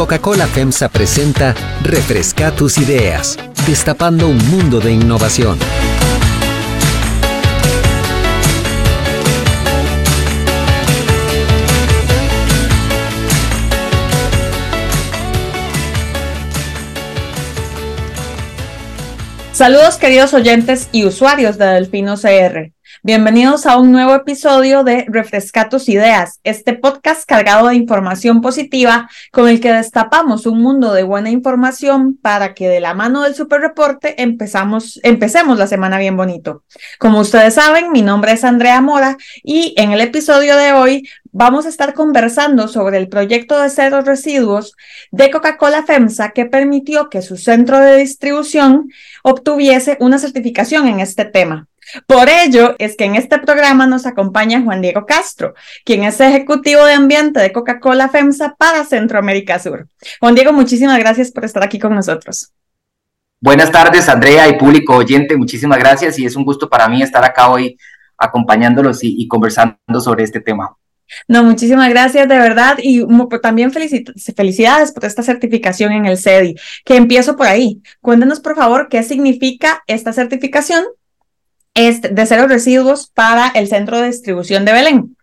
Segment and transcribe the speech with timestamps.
[0.00, 5.58] Coca-Cola FEMSA presenta Refresca tus ideas, destapando un mundo de innovación.
[19.52, 22.72] Saludos queridos oyentes y usuarios de Delfino CR.
[23.02, 29.08] Bienvenidos a un nuevo episodio de Refresca tus ideas, este podcast cargado de información positiva
[29.32, 33.34] con el que destapamos un mundo de buena información para que de la mano del
[33.34, 36.62] super reporte empezamos, empecemos la semana bien bonito.
[36.98, 41.64] Como ustedes saben, mi nombre es Andrea Mora y en el episodio de hoy vamos
[41.64, 44.76] a estar conversando sobre el proyecto de cero residuos
[45.10, 48.90] de Coca-Cola FEMSA que permitió que su centro de distribución
[49.22, 51.69] obtuviese una certificación en este tema.
[52.06, 56.84] Por ello es que en este programa nos acompaña Juan Diego Castro, quien es ejecutivo
[56.84, 59.88] de ambiente de Coca-Cola FEMSA para Centroamérica Sur.
[60.20, 62.52] Juan Diego, muchísimas gracias por estar aquí con nosotros.
[63.42, 67.24] Buenas tardes, Andrea y público oyente, muchísimas gracias y es un gusto para mí estar
[67.24, 67.78] acá hoy
[68.18, 70.76] acompañándolos y, conversando sobre este tema.
[71.26, 73.02] No, muchísimas gracias de verdad y
[73.42, 77.82] también felicidades por esta certificación en el CEDI, que empiezo por ahí.
[78.00, 80.84] Cuéntenos por favor qué significa esta certificación
[81.74, 85.16] de cero residuos para el centro de distribución de Belén.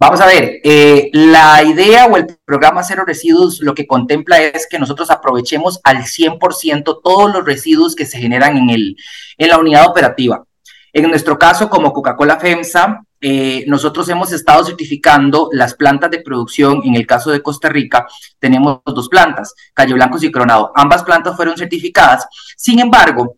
[0.00, 4.68] Vamos a ver, eh, la idea o el programa Cero Residuos lo que contempla es
[4.70, 8.96] que nosotros aprovechemos al 100% todos los residuos que se generan en, el,
[9.36, 10.44] en la unidad operativa.
[10.92, 16.80] En nuestro caso, como Coca-Cola FEMSA, eh, nosotros hemos estado certificando las plantas de producción.
[16.84, 18.06] En el caso de Costa Rica,
[18.38, 20.70] tenemos dos plantas, Calle Blancos y Coronado.
[20.76, 22.24] Ambas plantas fueron certificadas.
[22.56, 23.37] Sin embargo,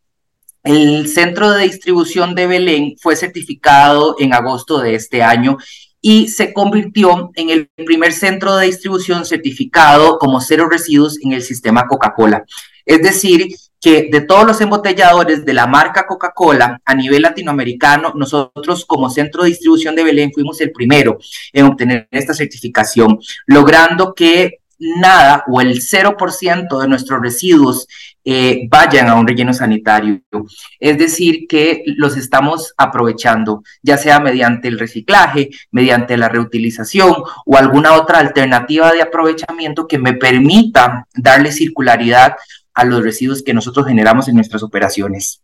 [0.62, 5.56] el centro de distribución de Belén fue certificado en agosto de este año
[6.00, 11.42] y se convirtió en el primer centro de distribución certificado como cero residuos en el
[11.42, 12.44] sistema Coca-Cola.
[12.86, 18.84] Es decir, que de todos los embotelladores de la marca Coca-Cola a nivel latinoamericano, nosotros
[18.84, 21.18] como centro de distribución de Belén fuimos el primero
[21.52, 27.86] en obtener esta certificación, logrando que nada o el 0% de nuestros residuos
[28.24, 30.22] eh, vayan a un relleno sanitario.
[30.78, 37.14] Es decir, que los estamos aprovechando, ya sea mediante el reciclaje, mediante la reutilización
[37.46, 42.36] o alguna otra alternativa de aprovechamiento que me permita darle circularidad
[42.74, 45.42] a los residuos que nosotros generamos en nuestras operaciones.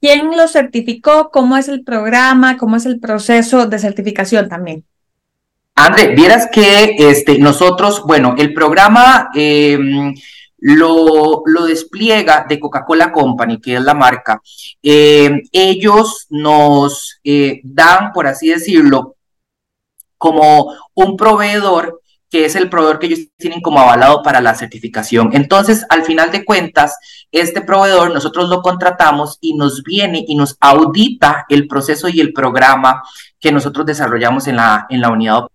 [0.00, 1.30] ¿Quién lo certificó?
[1.30, 2.58] ¿Cómo es el programa?
[2.58, 4.84] ¿Cómo es el proceso de certificación también?
[5.78, 10.14] André, vieras que este, nosotros, bueno, el programa em,
[10.58, 14.40] lo, lo, despliega de Coca-Cola Company, que es la marca.
[14.82, 19.16] Em, ellos nos eh, dan, por así decirlo,
[20.16, 22.00] como un proveedor
[22.30, 25.30] que es el proveedor que ellos tienen como avalado para la certificación.
[25.34, 26.98] Entonces, al final de cuentas,
[27.30, 32.32] este proveedor nosotros lo contratamos y nos viene y nos audita el proceso y el
[32.32, 33.02] programa
[33.38, 35.46] que nosotros desarrollamos en la, en la unidad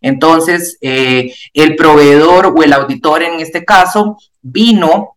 [0.00, 5.16] Entonces, eh, el proveedor o el auditor en este caso vino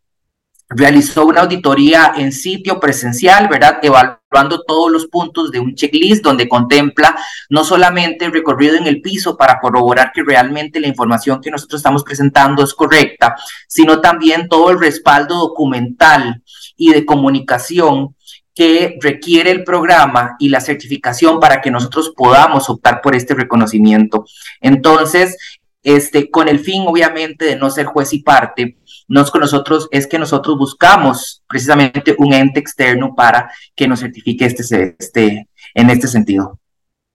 [0.76, 3.80] realizó una auditoría en sitio presencial, ¿verdad?
[3.82, 7.16] Evaluando todos los puntos de un checklist donde contempla
[7.50, 11.80] no solamente el recorrido en el piso para corroborar que realmente la información que nosotros
[11.80, 13.36] estamos presentando es correcta,
[13.68, 16.42] sino también todo el respaldo documental
[16.76, 18.16] y de comunicación
[18.56, 24.26] que requiere el programa y la certificación para que nosotros podamos optar por este reconocimiento.
[24.62, 25.38] Entonces,
[25.84, 28.78] este, con el fin, obviamente, de no ser juez y parte,
[29.08, 34.46] no con nosotros, es que nosotros buscamos precisamente un ente externo para que nos certifique
[34.46, 36.60] este, este, en este sentido.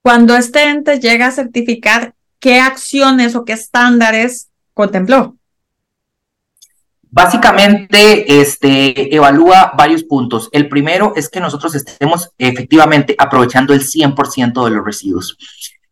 [0.03, 5.38] Cuando este ente llega a certificar, ¿qué acciones o qué estándares contempló?
[7.11, 10.47] Básicamente, este, evalúa varios puntos.
[10.51, 15.37] El primero es que nosotros estemos efectivamente aprovechando el 100% de los residuos.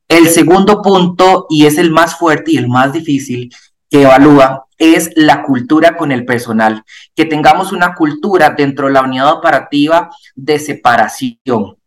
[0.08, 3.52] El segundo punto, y es el más fuerte y el más difícil,
[3.90, 6.84] que evalúa es la cultura con el personal,
[7.16, 11.78] que tengamos una cultura dentro de la unidad operativa de separación.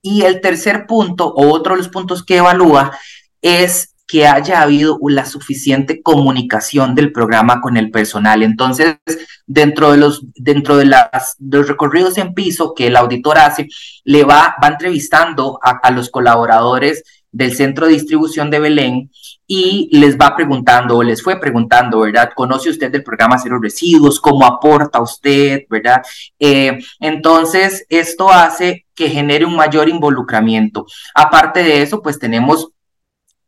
[0.00, 2.96] Y el tercer punto, o otro de los puntos que evalúa,
[3.42, 8.42] es que haya habido la suficiente comunicación del programa con el personal.
[8.42, 8.98] Entonces,
[9.46, 13.68] dentro de los, dentro de, las, los recorridos en piso que el auditor hace,
[14.04, 19.10] le va, va entrevistando a, los colaboradores del centro de distribución de Belén
[19.46, 22.30] y les va preguntando o les fue preguntando, ¿verdad?
[22.34, 24.20] ¿Conoce usted del programa Cero Residuos?
[24.20, 25.62] ¿Cómo aporta usted?
[25.68, 26.02] ¿Verdad?
[26.38, 30.86] Eh, entonces, esto hace que genere un mayor involucramiento.
[31.14, 32.70] Aparte de eso, pues tenemos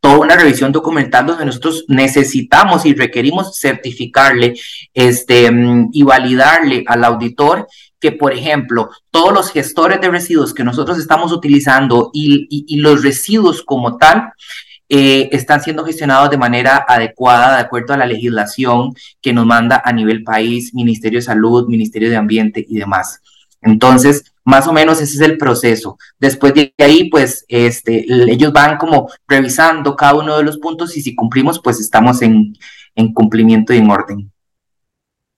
[0.00, 4.54] toda una revisión documental donde nosotros necesitamos y requerimos certificarle
[4.94, 7.66] este, mm, y validarle al auditor
[8.00, 13.62] que, por ejemplo, todos los gestores de residuos que nosotros estamos utilizando y, los residuos
[13.62, 14.32] como tal,
[14.88, 19.82] eh, están siendo gestionados de manera adecuada, de acuerdo a la legislación que nos manda
[19.84, 23.20] a nivel país, Ministerio de Salud, Ministerio de Ambiente y demás.
[23.60, 25.98] Entonces, más o menos ese es el proceso.
[26.18, 31.02] Después de ahí, pues, este, ellos van como revisando cada uno de los puntos y
[31.02, 32.54] si cumplimos, pues estamos en,
[32.94, 34.32] en cumplimiento y en orden.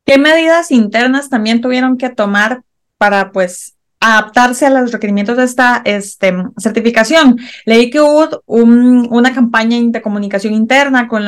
[0.06, 2.62] ¿Qué medidas internas también tuvieron que tomar
[2.98, 7.36] para, pues, adaptarse a los requerimientos de esta este, certificación.
[7.66, 11.24] Leí que hubo una campaña de comunicación interna con,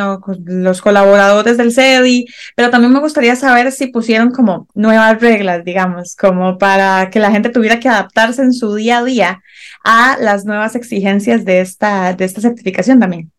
[0.47, 2.27] los colaboradores del CEDI,
[2.57, 7.31] pero también me gustaría saber si pusieron como nuevas reglas, digamos, como para que la
[7.31, 9.43] gente tuviera que adaptarse en su día a día
[9.85, 13.31] a las nuevas exigencias de esta, de esta certificación también.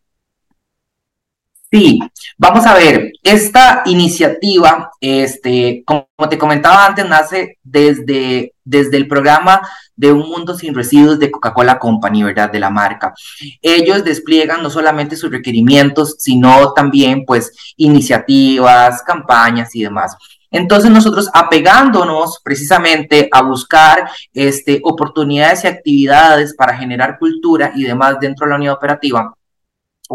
[1.73, 1.99] Sí,
[2.37, 9.67] vamos a ver, esta iniciativa, este, como te comentaba antes, nace desde, desde el programa
[9.95, 12.51] de Un Mundo Sin Residuos de Coca-Cola Company, ¿verdad?
[12.51, 13.15] De la marca.
[13.59, 20.15] Ellos despliegan no solamente sus requerimientos, sino también, pues, iniciativas, campañas y demás.
[20.51, 28.17] Entonces nosotros apegándonos precisamente a buscar este, oportunidades y actividades para generar cultura y demás
[28.21, 29.33] dentro de la unidad operativa,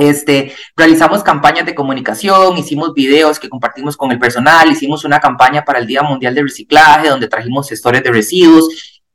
[0.00, 5.64] este, realizamos campañas de comunicación, hicimos videos que compartimos con el personal, hicimos una campaña
[5.64, 8.68] para el Día Mundial de Reciclaje donde trajimos gestores de residuos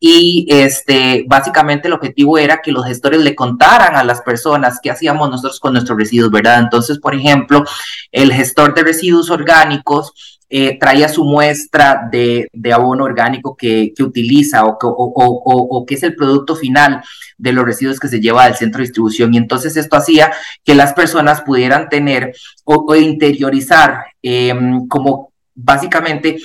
[0.05, 4.91] y este, básicamente el objetivo era que los gestores le contaran a las personas qué
[4.91, 6.59] hacíamos nosotros con nuestros residuos, ¿verdad?
[6.59, 7.63] Entonces, por ejemplo,
[8.11, 14.77] el gestor de residuos orgánicos eh, traía su muestra de, abono orgánico que, utiliza o,
[14.81, 17.01] o, que es el producto final
[17.43, 19.33] de los residuos que se lleva del centro de distribución.
[19.33, 20.31] Y entonces esto hacía
[20.63, 26.37] que las personas pudieran tener o, interiorizar em, como básicamente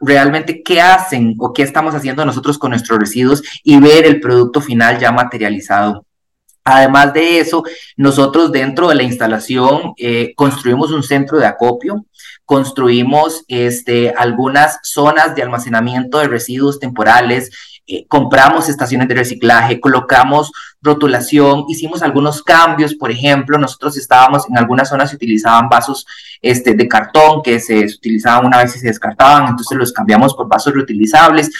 [0.00, 4.60] realmente qué hacen o qué estamos haciendo nosotros con nuestros residuos y ver el producto
[4.60, 6.04] final ya materializado.
[6.64, 7.62] Además de eso,
[7.96, 12.06] nosotros dentro de la instalación eh, construimos un centro de acopio
[12.44, 17.50] construimos este, algunas zonas de almacenamiento de residuos temporales,
[17.86, 20.50] eh, compramos estaciones de reciclaje, colocamos
[20.80, 26.06] rotulación, hicimos algunos cambios, por ejemplo, nosotros estábamos en algunas zonas se utilizaban vasos
[26.40, 30.48] este, de cartón que se, utilizaban una vez y se descartaban, entonces los cambiamos por
[30.48, 31.50] vasos reutilizables.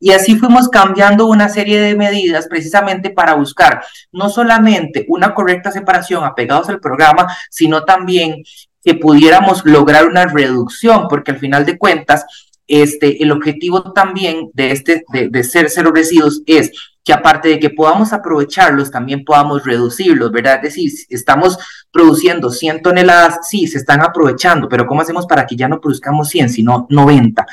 [0.00, 3.82] Y así fuimos cambiando una serie de medidas precisamente para buscar
[4.12, 8.42] no solamente una correcta separación apegados al programa, sino también
[8.84, 12.26] que pudiéramos lograr una reducción, porque al final de cuentas,
[12.66, 16.70] este, el objetivo también de, este, de, ser cero residuos es
[17.02, 20.56] que aparte de que podamos aprovecharlos, también podamos reducirlos, ¿verdad?
[20.56, 21.58] Es decir, estamos
[21.90, 26.28] produciendo 100 toneladas, sí, se están aprovechando, pero ¿cómo hacemos para que ya no produzcamos
[26.30, 27.46] 100, sino 90?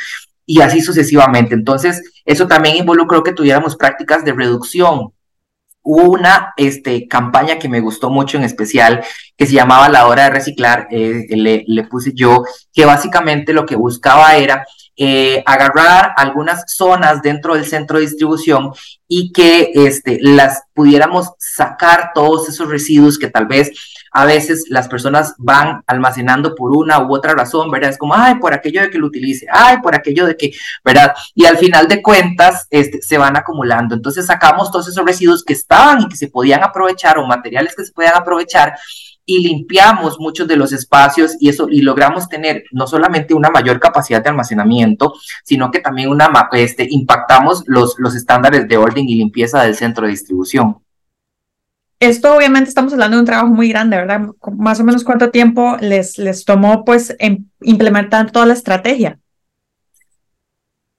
[0.46, 1.54] Y así sucesivamente.
[1.54, 5.12] Entonces, eso también involucró que tuviéramos prácticas de reducción
[5.84, 9.04] hubo una este, campaña que me gustó mucho en especial,
[9.38, 12.44] que se llamaba La Hora de Reciclar, eh, le, le, puse yo,
[12.74, 14.66] que básicamente lo que buscaba era
[14.98, 18.72] eh, agarrar algunas zonas dentro del centro de distribución
[19.08, 23.72] y que este, las pudiéramos sacar todos esos residuos que tal vez
[24.12, 27.92] a veces las personas van almacenando por una u otra razón, ¿verdad?
[27.92, 30.52] Es como, ay, por aquello de que lo utilice, ay, por aquello de que,
[30.84, 31.14] ¿verdad?
[31.34, 33.96] Y al final de cuentas este, se van acumulando.
[33.96, 37.86] Entonces sacamos todos esos residuos que estaban y que se podían aprovechar o materiales que
[37.86, 38.76] se podían aprovechar
[39.26, 43.80] y limpiamos muchos de los espacios y eso y logramos tener no solamente una mayor
[43.80, 45.14] capacidad de almacenamiento,
[45.44, 50.06] sino que también una este impactamos los los estándares de orden y limpieza del centro
[50.06, 50.81] de distribución.
[52.02, 54.22] Esto obviamente estamos hablando de un trabajo muy grande, ¿verdad?
[54.58, 57.16] Más o menos cuánto tiempo les, les tomó pues
[57.62, 59.20] implementar toda la estrategia.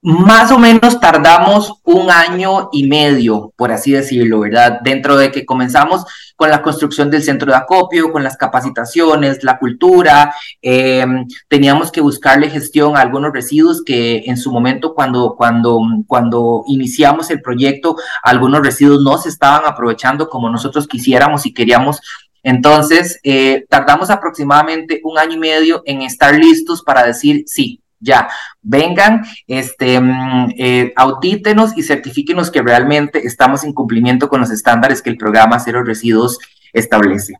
[0.05, 4.81] Más o menos tardamos un año y medio, por así decirlo, ¿verdad?
[4.83, 6.05] Dentro de que comenzamos
[6.35, 11.07] con la construcción del centro de acopio, con las capacitaciones, la cultura, eh,
[11.47, 17.31] teníamos que buscarle gestión a algunos residuos que en su momento cuando, cuando, cuando iniciamos
[17.31, 17.95] el proyecto,
[18.25, 22.01] algunos residuos no se estaban aprovechando como nosotros quisiéramos y queríamos
[22.45, 28.29] entonces, eh, tardamos aproximadamente un año y medio en estar listos para decir, sí, ya,
[28.61, 35.01] vengan, este, mm, eh, audítenos y certifíquenos que realmente estamos en cumplimiento con los estándares
[35.01, 36.39] que el programa Cero Residuos
[36.73, 37.35] establece.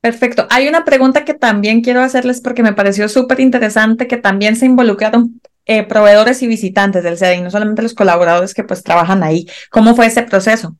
[0.00, 0.46] Perfecto.
[0.50, 4.66] Hay una pregunta que también quiero hacerles porque me pareció súper interesante que también se
[4.66, 9.48] involucraron eh, proveedores y visitantes del CEDI, no solamente los colaboradores que pues trabajan ahí.
[9.70, 10.76] ¿Cómo fue ese proceso?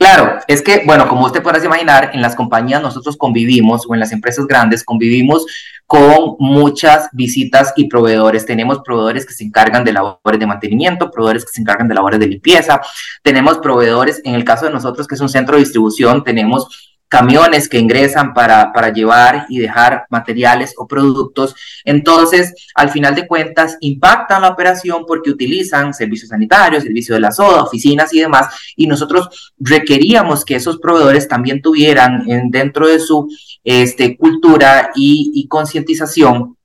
[0.00, 4.00] Claro, es que, bueno, como usted podrá imaginar, en las compañías nosotros convivimos, o en
[4.00, 5.44] las empresas grandes convivimos
[5.84, 8.46] con muchas visitas y proveedores.
[8.46, 12.18] Tenemos proveedores que se encargan de labores de mantenimiento, proveedores que se encargan de labores
[12.18, 12.80] de limpieza,
[13.22, 17.68] tenemos proveedores, en el caso de nosotros, que es un centro de distribución, tenemos camiones
[17.68, 21.56] que ingresan para, para llevar y dejar materiales o productos.
[21.84, 27.32] Entonces, al final de cuentas, impactan la operación porque utilizan servicios sanitarios, servicio de la
[27.32, 33.00] SODA, oficinas y demás, y nosotros requeríamos que esos proveedores también tuvieran en, dentro de
[33.00, 33.28] su
[33.64, 36.56] este, cultura y concientización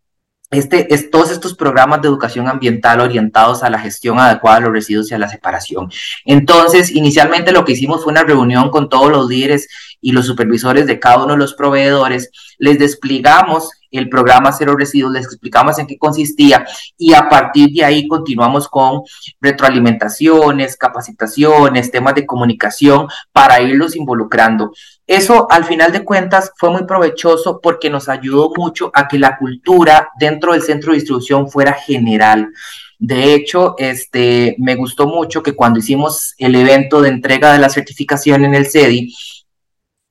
[0.51, 4.73] este, es, todos estos programas de educación ambiental orientados a la gestión adecuada de los
[4.73, 5.91] residuos y a la separación.
[6.23, 9.67] Entonces, inicialmente lo que hicimos fue una reunión con todos los líderes
[10.01, 15.13] y los supervisores de cada uno de los proveedores, les desplegamos el programa Cero Residuos,
[15.13, 16.65] les explicamos en qué consistía
[16.97, 19.01] y a partir de ahí continuamos con
[19.39, 24.73] retroalimentaciones, capacitaciones, temas de comunicación para irlos involucrando.
[25.07, 29.37] Eso al final de cuentas fue muy provechoso porque nos ayudó mucho a que la
[29.37, 32.51] cultura dentro del centro de distribución fuera general.
[32.97, 37.69] De hecho, este, me gustó mucho que cuando hicimos el evento de entrega de la
[37.69, 39.13] certificación en el CEDI,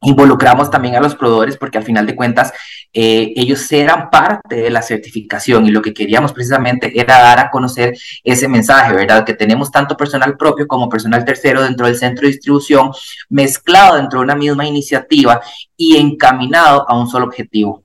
[0.05, 2.53] Involucramos también a los proveedores porque al final de cuentas
[2.93, 7.51] eh, ellos eran parte de la certificación y lo que queríamos precisamente era dar a
[7.51, 9.25] conocer ese mensaje, ¿verdad?
[9.25, 12.93] Que tenemos tanto personal propio como personal tercero dentro del centro de distribución
[13.29, 15.41] mezclado dentro de una misma iniciativa
[15.77, 17.85] y encaminado a un solo objetivo.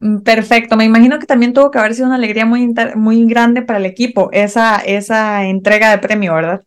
[0.00, 3.62] Mm, perfecto, me imagino que también tuvo que haber sido una alegría muy, muy grande
[3.62, 6.62] para el equipo esa, esa entrega de premio, ¿verdad?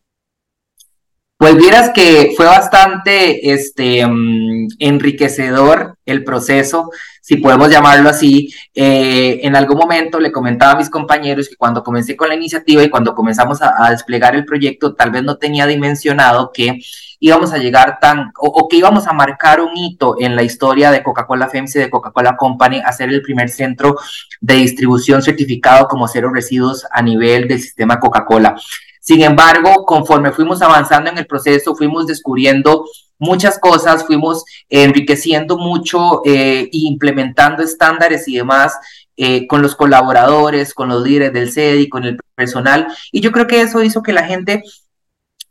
[1.38, 6.90] Pues vieras que fue bastante este, mm, enriquecedor el proceso,
[7.22, 8.54] si podemos llamarlo así.
[8.74, 12.84] Eh, en algún momento le comentaba a mis compañeros que cuando comencé con la iniciativa
[12.84, 16.80] y cuando comenzamos a, desplegar el proyecto, tal vez no tenía dimensionado que
[17.20, 21.04] íbamos a llegar tan, o, que íbamos a marcar un hito en la historia de
[21.04, 23.98] Coca-Cola FEMS y de Coca-Cola Company, a ser el primer centro
[24.40, 28.56] de distribución certificado como cero residuos a nivel del sistema Coca-Cola.
[29.04, 32.86] Sin embargo, conforme fuimos avanzando en el proceso, fuimos descubriendo
[33.20, 38.78] muchas cosas, fuimos enriqueciendo mucho e implementando estándares y demás
[39.18, 42.88] eh, con los colaboradores, con los líderes del CEDI, con el personal.
[43.12, 44.64] Y yo creo que eso hizo que la gente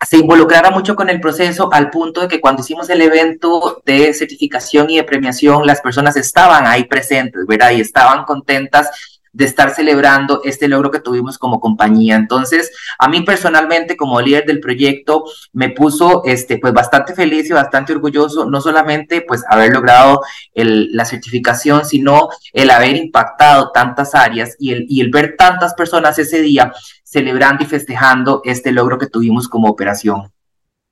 [0.08, 4.14] se involucrara mucho con el proceso al punto de que cuando hicimos el evento de
[4.14, 7.72] certificación y de premiación, las personas estaban ahí presentes, ¿verdad?
[7.72, 8.88] Y estaban contentas
[9.32, 12.16] de estar celebrando este logro que tuvimos como compañía.
[12.16, 17.52] Entonces, a mí personalmente como líder del proyecto me puso este pues bastante feliz y
[17.52, 20.20] bastante orgulloso no solamente pues haber logrado
[20.54, 26.18] la certificación, sino el haber impactado tantas áreas y el, y el ver tantas personas
[26.18, 26.72] ese día
[27.04, 30.32] celebrando y festejando este logro que tuvimos como operación.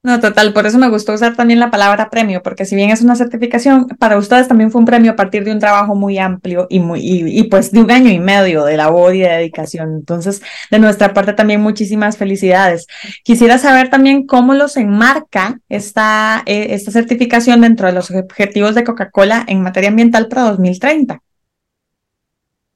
[0.02, 3.02] No, total, por eso me gustó usar también la palabra premio, porque si bien es
[3.02, 6.66] una certificación, para ustedes también fue un premio a partir de un trabajo muy amplio
[6.70, 9.96] y, muy, y, pues de un año y medio de labor y de dedicación.
[9.96, 10.40] Entonces,
[10.70, 12.86] de nuestra parte también muchísimas felicidades.
[13.24, 18.84] Quisiera saber también cómo los enmarca esta, eh, esta certificación dentro de los objetivos de
[18.84, 21.20] Coca-Cola en materia ambiental para 2030.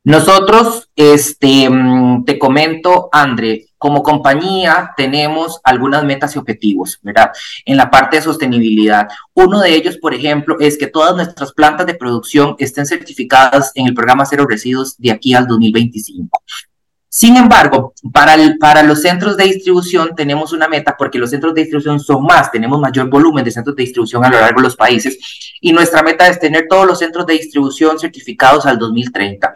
[0.04, 7.32] Nosotros, este, mm, te comento, André, como compañía tenemos algunas metas y objetivos, ¿verdad?
[7.66, 9.08] En la parte de sostenibilidad.
[9.34, 13.86] Uno de ellos, por ejemplo, es que todas nuestras plantas de producción estén certificadas en
[13.86, 16.42] el programa Cero Residuos de aquí al 2025.
[17.10, 21.60] Sin embargo, para, para los centros de distribución tenemos una meta porque los centros de
[21.60, 24.76] distribución son más, tenemos mayor volumen de centros de distribución a lo largo de los
[24.76, 25.18] países
[25.60, 29.52] y nuestra meta es tener todos los centros de distribución certificados al 2030.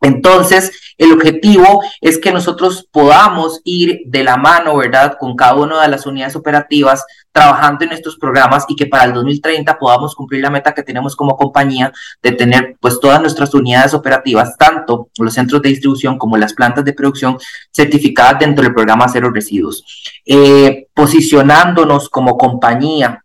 [0.00, 5.82] Entonces, el objetivo es que nosotros podamos ir de la mano, ¿verdad?, con cada una
[5.82, 10.42] de las unidades operativas trabajando en estos programas y que para el 2030 podamos cumplir
[10.42, 15.34] la meta que tenemos como compañía de tener pues todas nuestras unidades operativas, tanto los
[15.34, 17.36] centros de distribución como las plantas de producción
[17.70, 19.84] certificadas dentro del programa Cero Residuos.
[20.24, 23.22] Eh, posicionándonos como compañía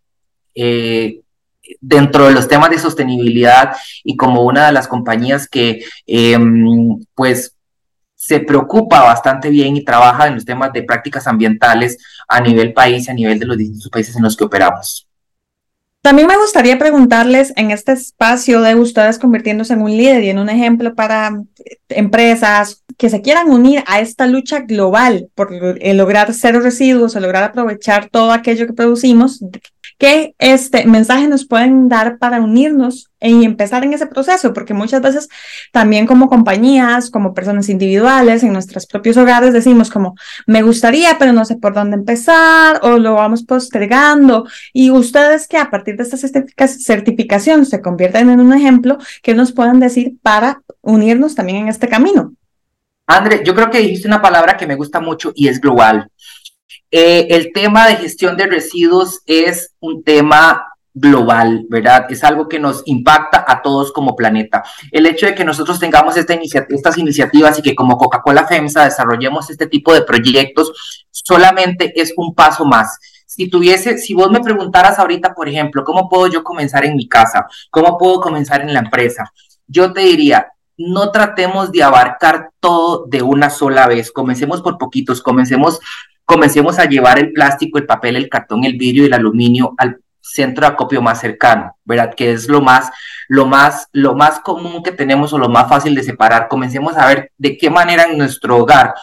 [0.54, 1.21] eh,
[1.82, 7.54] dentro de los temas de sostenibilidad y como una de las compañías que em, pues
[8.14, 11.98] se preocupa bastante bien y trabaja en los temas de prácticas ambientales
[12.28, 15.08] a nivel país, a nivel de los distintos países en los que operamos.
[16.02, 20.38] También me gustaría preguntarles en este espacio de ustedes convirtiéndose en un líder y en
[20.38, 21.42] un ejemplo para
[21.88, 27.44] empresas que se quieran unir a esta lucha global por lograr cero residuos o lograr
[27.44, 29.44] aprovechar todo aquello que producimos,
[29.98, 34.52] ¿Qué este mensaje nos pueden dar para unirnos y empezar en ese proceso?
[34.52, 35.28] Porque muchas veces
[35.72, 40.14] también como compañías, como personas individuales, en nuestros propios hogares decimos como,
[40.46, 44.46] me gustaría, pero no sé por dónde empezar o lo vamos postergando.
[44.72, 49.52] Y ustedes que a partir de esta certificación se convierten en un ejemplo, ¿qué nos
[49.52, 52.34] pueden decir para unirnos también en este camino?
[53.06, 56.08] André, yo creo que dijiste una palabra que me gusta mucho y es global.
[56.92, 62.04] Eh, el tema de gestión de residuos es un tema global, ¿verdad?
[62.10, 64.62] Es algo que nos impacta a todos como planeta.
[64.90, 69.48] El hecho de que nosotros tengamos esta estas iniciativas y que como Coca-Cola FEMSA desarrollemos
[69.48, 72.98] este tipo de proyectos solamente es un paso más.
[73.24, 77.08] Si tuviese, si vos me preguntaras ahorita, por ejemplo, ¿cómo puedo yo comenzar en mi
[77.08, 77.46] casa?
[77.70, 79.32] ¿Cómo puedo comenzar en la empresa?
[79.66, 84.12] Yo te diría, no tratemos de abarcar todo de una sola vez.
[84.12, 85.80] Comencemos por poquitos, comencemos,
[86.24, 90.00] comencemos a llevar el plástico, el papel, el cartón, el vidrio y el aluminio al
[90.20, 92.14] centro de acopio más cercano, ¿verdad?
[92.14, 92.90] Que es lo más,
[93.28, 96.48] lo más, lo más común que tenemos o lo más fácil de separar.
[96.48, 98.94] Comencemos a ver de qué manera en nuestro hogar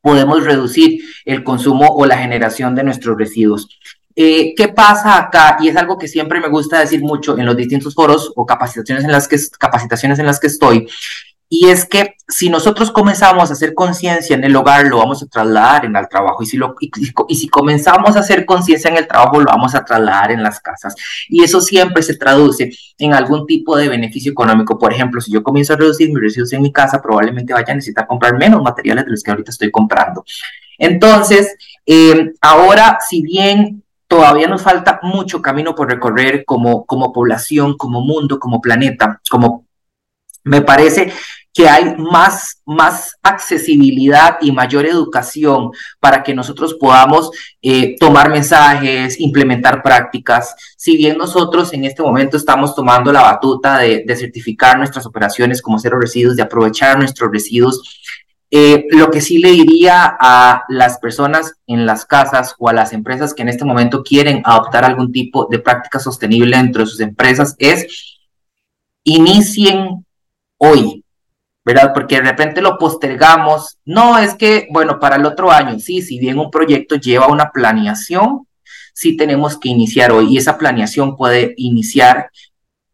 [0.00, 3.68] podemos reducir el consumo o la generación de nuestros residuos.
[4.14, 5.56] Eh, ¿Qué pasa acá?
[5.60, 9.04] Y es algo que siempre me gusta decir mucho en los distintos foros o capacitaciones
[9.04, 10.88] en las que, capacitaciones en las que estoy,
[11.54, 15.26] y es que si nosotros comenzamos a hacer conciencia en el hogar, lo vamos a
[15.26, 16.42] trasladar en el trabajo.
[16.42, 19.84] Y si, lo, y, si comenzamos a hacer conciencia en el trabajo, lo vamos a
[19.84, 20.94] trasladar en las casas.
[21.28, 24.78] Y eso siempre se traduce en algún tipo de beneficio económico.
[24.78, 27.74] Por ejemplo, si yo comienzo a reducir mis residuos en mi casa, probablemente vaya a
[27.74, 30.24] necesitar comprar menos materiales de los que ahorita estoy comprando.
[30.78, 31.54] Entonces,
[31.84, 38.00] eh, ahora, si bien todavía nos falta mucho camino por recorrer como, como población, como
[38.00, 39.66] mundo, como planeta, como
[40.44, 41.12] me parece
[41.54, 47.30] que hay más, más accesibilidad y mayor educación para que nosotros podamos
[47.60, 50.54] eh, tomar mensajes, implementar prácticas.
[50.76, 55.78] Si bien nosotros en este momento estamos tomando la batuta de, certificar nuestras operaciones como
[55.78, 58.00] cero residuos, de aprovechar nuestros residuos,
[58.50, 62.92] eh, lo que sí le diría a las personas en las casas o a las
[62.92, 67.00] empresas que en este momento quieren adoptar algún tipo de práctica sostenible dentro de sus
[67.00, 68.18] empresas es
[69.04, 70.04] inicien
[70.58, 71.01] hoy,
[71.64, 71.92] ¿verdad?
[71.94, 73.78] Porque de repente lo postergamos.
[73.84, 77.50] No, es que, bueno, para el otro año, sí, si bien un proyecto lleva una
[77.50, 78.46] planeación,
[78.92, 82.30] sí tenemos que iniciar hoy y esa planeación puede iniciar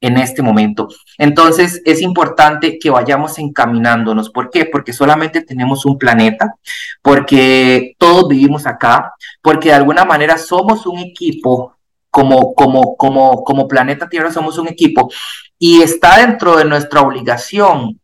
[0.01, 0.89] en este momento.
[1.17, 4.31] Entonces, es importante que vayamos encaminándonos.
[4.31, 4.65] ¿Por qué?
[4.65, 6.55] Porque solamente tenemos un planeta,
[7.03, 11.77] porque todos vivimos acá, porque de alguna manera somos un equipo,
[12.11, 15.11] como, como, como, como planeta Tierra somos un equipo,
[15.59, 18.01] y está dentro de nuestra obligación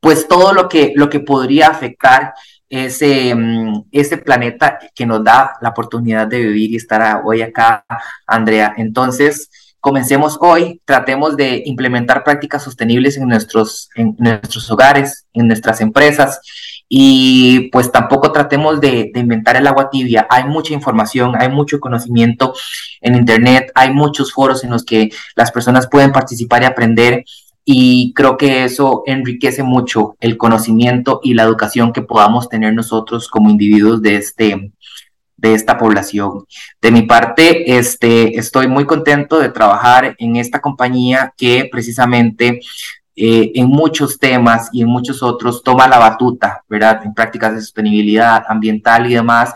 [0.00, 2.34] pues todo lo que, lo que podría afectar
[2.68, 7.84] ese, mm, ese planeta que nos da la oportunidad de vivir y estar hoy acá,
[8.26, 8.74] Andrea.
[8.76, 15.80] Entonces, comencemos hoy, tratemos de implementar prácticas sostenibles en nuestros, en nuestros hogares, en nuestras
[15.80, 16.40] empresas
[16.88, 20.26] y pues tampoco tratemos de, inventar el agua tibia.
[20.30, 22.54] Hay mucha información, hay mucho conocimiento
[23.00, 27.24] en Internet, hay muchos foros en los que las personas pueden participar y aprender
[27.64, 33.28] y creo que eso enriquece mucho el conocimiento y la educación que podamos tener nosotros
[33.28, 34.72] como individuos de este
[35.36, 36.46] de esta población.
[36.80, 42.60] De mi parte, este, estoy muy contento de trabajar en esta compañía que precisamente
[43.16, 47.02] eh, en muchos temas y en muchos otros toma la batuta, ¿verdad?
[47.04, 49.52] En prácticas de sostenibilidad ambiental y demás,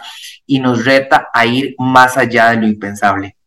[0.46, 3.37] y nos reta a ir más allá de lo impensable.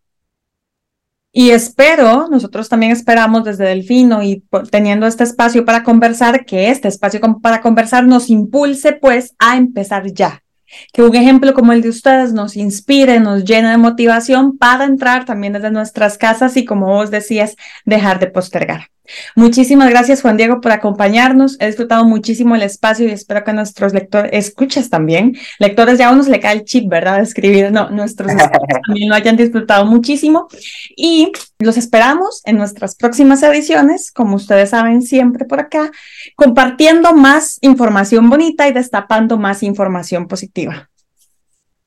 [1.33, 6.89] Y espero, nosotros también esperamos desde Delfino y teniendo este espacio para conversar, que este
[6.89, 10.43] espacio para conversar nos impulse pues a empezar ya.
[10.91, 15.23] Que un ejemplo como el de ustedes nos inspire, nos llene de motivación para entrar
[15.23, 18.87] también desde nuestras casas y como vos decías, dejar de postergar.
[19.35, 21.57] Muchísimas gracias, Juan Diego, por acompañarnos.
[21.59, 26.11] He disfrutado muchísimo el espacio y espero que nuestros lectores, escuchas también, lectores ya a
[26.11, 27.17] unos le cae el chip, ¿verdad?
[27.17, 28.31] De escribir, no, nuestros
[28.87, 30.47] también lo hayan disfrutado muchísimo.
[30.95, 35.91] Y los esperamos en nuestras próximas ediciones, como ustedes saben, siempre por acá,
[36.35, 40.89] compartiendo más información bonita y destapando más información positiva.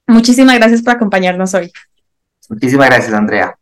[0.07, 1.73] Muchísimas gracias por acompañarnos hoy.
[2.49, 3.57] Muchísimas gracias, Andrea.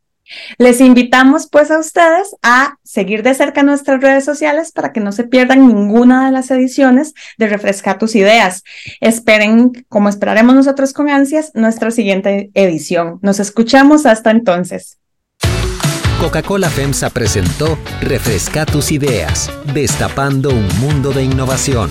[0.59, 5.13] Les invitamos pues a ustedes a seguir de cerca nuestras redes sociales para que no
[5.13, 8.63] se pierdan ninguna de las ediciones de Refresca tus ideas.
[9.01, 13.19] Esperen, como esperaremos nosotros con ansias, nuestra siguiente edición.
[13.23, 14.99] Nos escuchamos hasta entonces.
[16.21, 21.91] Coca-Cola FEMSA presentó Refresca tus ideas, destapando un mundo de innovación.